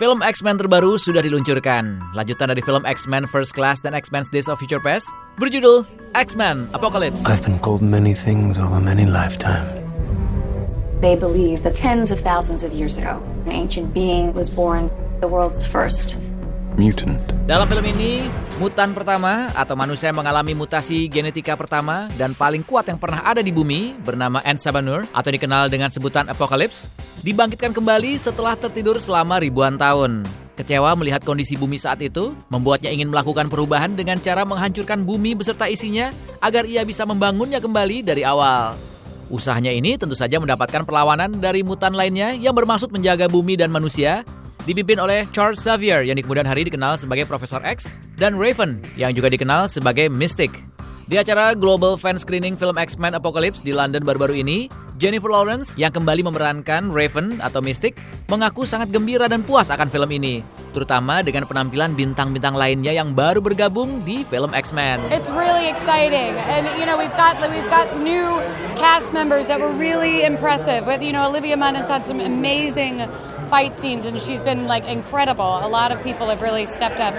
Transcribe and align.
Film 0.00 0.24
X-Men 0.24 0.56
terbaru 0.56 0.96
sudah 0.96 1.20
diluncurkan. 1.20 2.00
Lanjutan 2.16 2.48
dari 2.48 2.64
film 2.64 2.80
X-Men 2.88 3.28
First 3.28 3.52
Class 3.52 3.84
dan 3.84 3.92
X-Men 3.92 4.24
Days 4.32 4.48
of 4.48 4.56
Future 4.56 4.80
Past 4.80 5.04
berjudul 5.36 5.84
X-Men 6.16 6.64
Apocalypse. 6.72 7.20
I've 7.28 7.44
been 7.44 7.60
called 7.60 7.84
many 7.84 8.16
things 8.16 8.56
over 8.56 8.80
many 8.80 9.04
lifetimes. 9.04 9.68
They 11.04 11.12
believe 11.12 11.60
that 11.68 11.76
tens 11.76 12.08
of 12.08 12.24
thousands 12.24 12.64
of 12.64 12.72
years 12.72 12.96
ago, 12.96 13.20
an 13.44 13.52
ancient 13.52 13.92
being 13.92 14.32
was 14.32 14.48
born, 14.48 14.88
the 15.20 15.28
world's 15.28 15.68
first. 15.68 16.16
Mutant. 16.80 17.20
Dalam 17.44 17.68
film 17.68 17.84
ini, 17.84 18.32
mutan 18.60 18.92
pertama 18.92 19.48
atau 19.56 19.72
manusia 19.72 20.12
yang 20.12 20.20
mengalami 20.20 20.52
mutasi 20.52 21.08
genetika 21.08 21.56
pertama 21.56 22.12
dan 22.20 22.36
paling 22.36 22.60
kuat 22.60 22.84
yang 22.90 23.00
pernah 23.00 23.24
ada 23.24 23.40
di 23.40 23.48
bumi 23.48 23.96
bernama 24.02 24.44
Ensabanur 24.44 25.08
atau 25.14 25.30
dikenal 25.32 25.72
dengan 25.72 25.88
sebutan 25.88 26.28
Apocalypse 26.28 26.92
dibangkitkan 27.24 27.72
kembali 27.72 28.20
setelah 28.20 28.52
tertidur 28.58 29.00
selama 29.00 29.40
ribuan 29.40 29.80
tahun. 29.80 30.26
Kecewa 30.52 30.92
melihat 31.00 31.24
kondisi 31.24 31.56
bumi 31.56 31.80
saat 31.80 32.04
itu, 32.04 32.36
membuatnya 32.52 32.92
ingin 32.92 33.08
melakukan 33.08 33.48
perubahan 33.48 33.96
dengan 33.96 34.20
cara 34.20 34.44
menghancurkan 34.44 35.00
bumi 35.00 35.32
beserta 35.32 35.64
isinya 35.64 36.12
agar 36.44 36.68
ia 36.68 36.84
bisa 36.84 37.08
membangunnya 37.08 37.56
kembali 37.56 38.04
dari 38.04 38.20
awal. 38.20 38.76
Usahanya 39.32 39.72
ini 39.72 39.96
tentu 39.96 40.12
saja 40.12 40.36
mendapatkan 40.36 40.84
perlawanan 40.84 41.40
dari 41.40 41.64
mutan 41.64 41.96
lainnya 41.96 42.36
yang 42.36 42.52
bermaksud 42.52 42.92
menjaga 42.92 43.32
bumi 43.32 43.56
dan 43.56 43.72
manusia 43.72 44.28
dipimpin 44.62 44.98
oleh 45.02 45.26
Charles 45.34 45.58
Xavier 45.58 46.06
yang 46.06 46.14
di 46.14 46.22
kemudian 46.22 46.46
hari 46.46 46.62
dikenal 46.62 46.94
sebagai 46.94 47.26
Profesor 47.26 47.62
X 47.66 47.98
dan 48.14 48.38
Raven 48.38 48.78
yang 48.94 49.10
juga 49.10 49.30
dikenal 49.30 49.66
sebagai 49.66 50.06
Mystic. 50.06 50.54
Di 51.10 51.18
acara 51.18 51.52
Global 51.58 51.98
Fan 51.98 52.14
Screening 52.14 52.54
film 52.54 52.78
X-Men 52.78 53.18
Apocalypse 53.18 53.60
di 53.60 53.74
London 53.74 54.06
baru-baru 54.06 54.38
ini, 54.38 54.70
Jennifer 55.02 55.34
Lawrence 55.34 55.74
yang 55.74 55.90
kembali 55.90 56.22
memerankan 56.22 56.94
Raven 56.94 57.42
atau 57.42 57.58
Mystic 57.58 57.98
mengaku 58.30 58.62
sangat 58.62 58.94
gembira 58.94 59.26
dan 59.26 59.42
puas 59.42 59.66
akan 59.66 59.90
film 59.90 60.14
ini, 60.14 60.46
terutama 60.70 61.20
dengan 61.26 61.42
penampilan 61.42 61.98
bintang-bintang 61.98 62.54
lainnya 62.54 62.94
yang 62.94 63.18
baru 63.18 63.42
bergabung 63.42 63.98
di 64.06 64.22
film 64.30 64.54
X-Men. 64.54 65.02
It's 65.10 65.28
really 65.34 65.66
exciting, 65.66 66.38
and 66.38 66.70
you 66.78 66.86
know 66.86 66.94
we've 66.94 67.12
got 67.18 67.34
we've 67.50 67.66
got 67.66 67.90
new 67.98 68.38
cast 68.78 69.10
members 69.10 69.50
that 69.50 69.58
were 69.58 69.74
really 69.74 70.22
impressive. 70.22 70.86
With 70.86 71.02
you 71.02 71.10
know 71.10 71.26
Olivia 71.26 71.58
Munn 71.58 71.74
had 71.74 72.06
some 72.06 72.22
amazing 72.22 73.02
fight 73.52 73.76
scenes 73.76 74.08
and 74.08 74.16
she's 74.16 74.40
been 74.40 74.64
like 74.64 74.88
incredible. 74.88 75.60
A 75.60 75.68
lot 75.68 75.92
of 75.92 76.00
people 76.00 76.24
have 76.32 76.40
really 76.40 76.64
stepped 76.64 77.04
up 77.04 77.12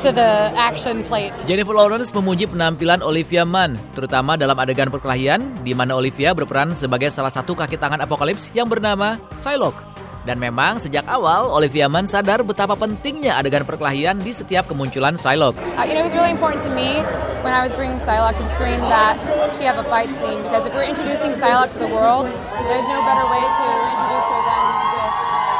to 0.00 0.08
the 0.08 0.48
action 0.56 1.04
plate. 1.04 1.36
Jennifer 1.44 1.76
Lawrence 1.76 2.08
memuji 2.16 2.48
penampilan 2.48 3.04
Olivia 3.04 3.44
Munn, 3.44 3.76
terutama 3.92 4.40
dalam 4.40 4.56
adegan 4.56 4.88
perkelahian 4.88 5.60
di 5.60 5.76
mana 5.76 6.00
Olivia 6.00 6.32
berperan 6.32 6.72
sebagai 6.72 7.12
salah 7.12 7.28
satu 7.28 7.52
kaki 7.52 7.76
tangan 7.76 8.00
Apokalips 8.00 8.48
yang 8.56 8.64
bernama 8.64 9.20
Psylocke. 9.36 9.92
Dan 10.22 10.38
memang 10.38 10.78
sejak 10.78 11.02
awal 11.10 11.50
Olivia 11.50 11.90
Munn 11.90 12.06
sadar 12.06 12.46
betapa 12.46 12.78
pentingnya 12.78 13.36
adegan 13.36 13.66
perkelahian 13.66 14.22
di 14.22 14.30
setiap 14.30 14.70
kemunculan 14.70 15.18
Psylocke. 15.18 15.58
Uh, 15.76 15.84
you 15.84 15.92
know, 15.92 16.00
it 16.00 16.08
was 16.08 16.14
really 16.14 16.32
important 16.32 16.62
to 16.62 16.72
me 16.72 17.02
when 17.42 17.50
I 17.52 17.60
was 17.60 17.74
bringing 17.74 17.98
Psylocke 18.00 18.38
to 18.38 18.46
the 18.46 18.54
screen 18.54 18.80
that 18.88 19.18
she 19.52 19.66
have 19.66 19.76
a 19.76 19.86
fight 19.90 20.08
scene 20.22 20.40
because 20.46 20.64
if 20.64 20.72
we're 20.72 20.86
introducing 20.86 21.34
Psylocke 21.34 21.74
to 21.76 21.82
the 21.82 21.90
world, 21.90 22.24
there's 22.70 22.88
no 22.88 23.02
better 23.04 23.26
way 23.28 23.42
to 23.42 23.66
introduce 23.92 24.26
her 24.30 24.42
than 24.46 24.62
with 24.94 25.10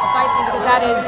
a 0.03 0.09
fight 0.15 0.31
scene 0.31 0.45
because 0.47 0.52
that 0.65 0.83
is 0.83 1.01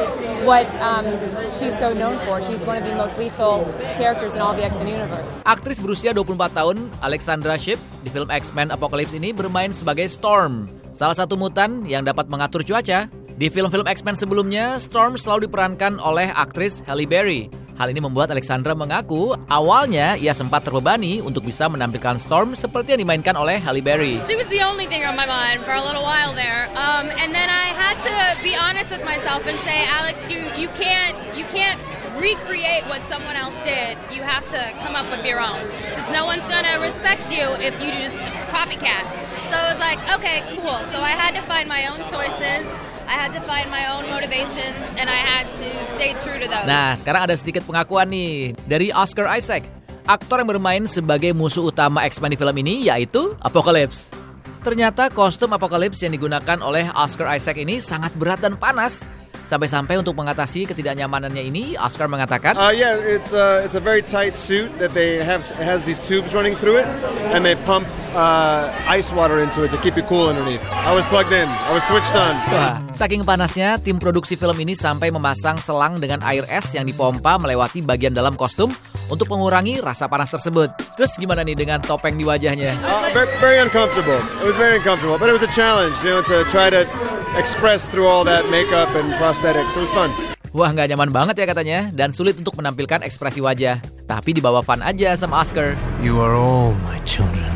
what 0.44 0.66
um, 0.82 1.06
she's 1.46 1.76
so 1.78 1.96
known 1.96 2.20
for. 2.28 2.42
She's 2.44 2.62
one 2.66 2.76
of 2.76 2.84
the 2.84 2.94
most 2.94 3.16
lethal 3.16 3.64
characters 3.96 4.36
in 4.36 4.40
all 4.44 4.52
the 4.52 4.64
X-Men 4.64 4.88
universe. 4.88 5.32
Aktris 5.48 5.80
berusia 5.80 6.12
24 6.12 6.52
tahun, 6.52 6.76
Alexandra 7.00 7.56
Shipp, 7.56 7.80
di 8.04 8.10
film 8.12 8.28
X-Men 8.28 8.70
Apocalypse 8.70 9.16
ini 9.16 9.32
bermain 9.32 9.72
sebagai 9.72 10.06
Storm, 10.12 10.68
salah 10.92 11.16
satu 11.16 11.34
mutan 11.34 11.82
yang 11.88 12.04
dapat 12.04 12.28
mengatur 12.28 12.62
cuaca. 12.62 13.08
Di 13.34 13.50
film-film 13.50 13.82
X-Men 13.90 14.14
sebelumnya, 14.14 14.78
Storm 14.78 15.18
selalu 15.18 15.50
diperankan 15.50 15.98
oleh 15.98 16.30
aktris 16.30 16.86
Halle 16.86 17.02
Berry. 17.02 17.50
Hal 17.74 17.90
ini 17.90 17.98
membuat 17.98 18.30
Alexandra 18.30 18.70
mengaku 18.70 19.34
awalnya 19.50 20.14
ia 20.14 20.30
sempat 20.30 20.62
terbebani 20.62 21.18
untuk 21.18 21.42
bisa 21.42 21.66
menampilkan 21.66 22.22
Storm 22.22 22.54
seperti 22.54 22.94
yang 22.94 23.02
dimainkan 23.02 23.34
oleh 23.34 23.58
Halle 23.58 23.82
Berry. 23.82 24.22
She 24.30 24.38
was 24.38 24.46
the 24.46 24.62
only 24.62 24.86
thing 24.86 25.02
on 25.02 25.18
my 25.18 25.26
mind 25.26 25.66
for 25.66 25.74
a 25.74 25.82
little 25.82 26.06
while 26.06 26.30
there, 26.38 26.70
um, 26.78 27.10
and 27.18 27.34
then 27.34 27.50
I 27.50 27.63
had 28.02 28.34
to 28.34 28.42
be 28.42 28.56
honest 28.56 28.90
with 28.90 29.04
myself 29.04 29.46
and 29.46 29.58
say, 29.60 29.86
Alex, 29.86 30.18
you 30.26 30.42
you 30.58 30.68
can't 30.74 31.14
you 31.36 31.44
can't 31.52 31.78
recreate 32.18 32.86
what 32.90 33.02
someone 33.06 33.36
else 33.36 33.54
did. 33.62 33.98
You 34.10 34.22
have 34.22 34.46
to 34.50 34.60
come 34.82 34.94
up 34.94 35.06
with 35.10 35.26
your 35.26 35.38
own, 35.42 35.60
because 35.90 36.08
no 36.10 36.26
one's 36.26 36.46
gonna 36.50 36.78
respect 36.82 37.30
you 37.30 37.44
if 37.62 37.74
you 37.82 37.90
just 37.98 38.18
copycat. 38.54 39.04
So 39.50 39.60
I 39.60 39.66
was 39.70 39.80
like, 39.82 40.00
okay, 40.18 40.42
cool. 40.56 40.78
So 40.90 40.98
I 40.98 41.14
had 41.14 41.34
to 41.38 41.42
find 41.46 41.68
my 41.68 41.86
own 41.86 42.00
choices. 42.10 42.66
I 43.04 43.20
had 43.20 43.36
to 43.36 43.42
find 43.44 43.68
my 43.68 43.84
own 43.92 44.08
motivations 44.08 44.80
and 44.96 45.12
I 45.12 45.20
had 45.20 45.44
to 45.60 45.68
stay 45.92 46.16
true 46.24 46.40
to 46.40 46.48
those. 46.48 46.64
Nah, 46.64 46.96
sekarang 46.96 47.28
ada 47.28 47.36
sedikit 47.36 47.60
pengakuan 47.68 48.08
nih 48.08 48.56
dari 48.64 48.88
Oscar 48.88 49.28
Isaac. 49.36 49.68
Aktor 50.08 50.40
yang 50.40 50.48
bermain 50.48 50.84
sebagai 50.88 51.36
musuh 51.36 51.68
utama 51.68 52.04
X-Men 52.08 52.32
di 52.32 52.38
film 52.40 52.56
ini 52.60 52.88
yaitu 52.88 53.36
Apocalypse. 53.44 54.23
Ternyata 54.64 55.12
kostum 55.12 55.52
Apocalypse 55.52 56.08
yang 56.08 56.16
digunakan 56.16 56.56
oleh 56.64 56.88
Oscar 56.96 57.36
Isaac 57.36 57.60
ini 57.60 57.84
sangat 57.84 58.16
berat 58.16 58.40
dan 58.40 58.56
panas. 58.56 59.04
Sampai-sampai 59.44 60.00
untuk 60.00 60.16
mengatasi 60.16 60.64
ketidaknyamanannya 60.64 61.44
ini, 61.44 61.76
Oscar 61.76 62.08
mengatakan, 62.08 62.56
Uh, 62.56 62.72
yeah, 62.72 62.96
it's 62.96 63.36
a, 63.36 63.60
it's 63.60 63.76
a 63.76 63.82
very 63.82 64.00
tight 64.00 64.34
suit 64.40 64.72
that 64.80 64.96
they 64.96 65.20
have 65.20 65.44
it 65.60 65.64
has 65.64 65.84
these 65.84 66.00
tubes 66.00 66.32
running 66.32 66.56
through 66.56 66.80
it, 66.80 66.88
and 67.36 67.44
they 67.44 67.52
pump 67.68 67.84
uh, 68.16 68.72
ice 68.88 69.12
water 69.12 69.44
into 69.44 69.60
it 69.66 69.70
to 69.70 69.78
keep 69.84 70.00
you 70.00 70.06
cool 70.08 70.32
underneath. 70.32 70.64
I 70.72 70.96
was 70.96 71.04
plugged 71.12 71.36
in. 71.36 71.44
I 71.44 71.76
was 71.76 71.84
switched 71.84 72.16
on. 72.16 72.34
Wah, 72.48 72.80
saking 72.96 73.20
panasnya, 73.28 73.76
tim 73.84 74.00
produksi 74.00 74.38
film 74.38 74.56
ini 74.56 74.72
sampai 74.72 75.12
memasang 75.12 75.60
selang 75.60 76.00
dengan 76.00 76.24
air 76.24 76.48
es 76.48 76.72
yang 76.72 76.88
dipompa 76.88 77.36
melewati 77.36 77.84
bagian 77.84 78.16
dalam 78.16 78.32
kostum 78.38 78.72
untuk 79.12 79.28
mengurangi 79.28 79.84
rasa 79.84 80.08
panas 80.08 80.32
tersebut. 80.32 80.72
Terus 80.96 81.12
gimana 81.20 81.44
nih 81.44 81.58
dengan 81.58 81.84
topeng 81.84 82.16
di 82.16 82.24
wajahnya? 82.24 82.80
Uh, 82.80 83.12
very, 83.12 83.28
very 83.44 83.58
uncomfortable. 83.60 84.16
It 84.40 84.46
was 84.48 84.56
very 84.56 84.80
uncomfortable, 84.80 85.20
but 85.20 85.28
it 85.28 85.36
was 85.36 85.44
a 85.44 85.52
challenge, 85.52 85.92
you 86.00 86.16
know, 86.16 86.24
to 86.24 86.48
try 86.48 86.72
to 86.72 86.88
express 87.36 87.86
through 87.90 88.06
all 88.06 88.22
that 88.24 88.46
makeup 88.50 88.90
and 88.94 89.10
prosthetics. 89.18 89.74
It 89.76 89.82
was 89.86 89.92
fun. 89.94 90.10
Wah, 90.54 90.70
nggak 90.70 90.94
nyaman 90.94 91.10
banget 91.10 91.34
ya 91.42 91.46
katanya, 91.50 91.90
dan 91.90 92.14
sulit 92.14 92.38
untuk 92.38 92.54
menampilkan 92.54 93.02
ekspresi 93.02 93.42
wajah. 93.42 93.82
Tapi 94.06 94.38
dibawa 94.38 94.62
fun 94.62 94.78
aja 94.86 95.18
sama 95.18 95.42
Oscar. 95.42 95.74
You 95.98 96.22
are 96.22 96.38
all 96.38 96.78
my 96.86 97.02
children. 97.02 97.50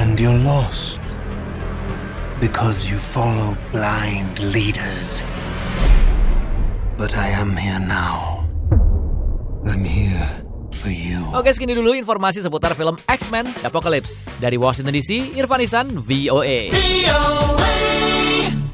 And 0.00 0.16
you're 0.16 0.40
lost. 0.40 1.04
Because 2.40 2.88
you 2.88 2.96
follow 2.96 3.56
blind 3.72 4.40
leaders. 4.52 5.20
But 6.96 7.12
I 7.12 7.32
am 7.32 7.56
here 7.56 7.80
now. 7.80 8.44
I'm 9.68 9.84
here 9.84 10.24
for 10.72 10.88
you. 10.88 11.20
Oke, 11.36 11.52
segini 11.52 11.76
dulu 11.76 11.92
informasi 11.92 12.40
seputar 12.40 12.72
film 12.72 12.96
X-Men 13.04 13.52
Apocalypse. 13.60 14.24
Dari 14.40 14.56
Washington 14.56 14.96
DC, 14.96 15.36
Irfan 15.36 15.60
Isan, 15.60 15.86
VOA. 16.00 16.72
VOA. 16.72 17.85
Yeah. 18.06 18.65